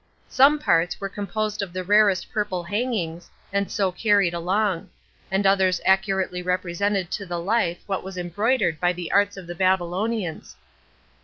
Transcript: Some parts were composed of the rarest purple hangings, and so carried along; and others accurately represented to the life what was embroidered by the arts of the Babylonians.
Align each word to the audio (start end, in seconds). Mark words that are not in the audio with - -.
Some 0.29 0.57
parts 0.57 0.99
were 0.99 1.09
composed 1.09 1.61
of 1.61 1.73
the 1.73 1.83
rarest 1.83 2.31
purple 2.31 2.63
hangings, 2.63 3.29
and 3.53 3.69
so 3.69 3.91
carried 3.91 4.33
along; 4.33 4.89
and 5.29 5.45
others 5.45 5.79
accurately 5.85 6.41
represented 6.41 7.11
to 7.11 7.25
the 7.27 7.39
life 7.39 7.83
what 7.85 8.03
was 8.03 8.17
embroidered 8.17 8.79
by 8.79 8.93
the 8.93 9.11
arts 9.11 9.37
of 9.37 9.45
the 9.45 9.53
Babylonians. 9.53 10.55